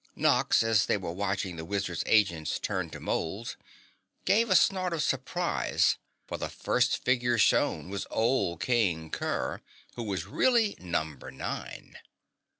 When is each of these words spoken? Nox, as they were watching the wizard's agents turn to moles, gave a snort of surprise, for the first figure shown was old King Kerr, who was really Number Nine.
Nox, 0.15 0.63
as 0.63 0.87
they 0.87 0.97
were 0.97 1.11
watching 1.11 1.57
the 1.57 1.63
wizard's 1.63 2.01
agents 2.07 2.57
turn 2.59 2.89
to 2.89 2.99
moles, 2.99 3.55
gave 4.25 4.49
a 4.49 4.55
snort 4.55 4.93
of 4.93 5.03
surprise, 5.03 5.99
for 6.25 6.39
the 6.39 6.49
first 6.49 7.03
figure 7.05 7.37
shown 7.37 7.87
was 7.87 8.07
old 8.09 8.61
King 8.61 9.11
Kerr, 9.11 9.61
who 9.93 10.01
was 10.01 10.25
really 10.25 10.75
Number 10.79 11.29
Nine. 11.29 11.99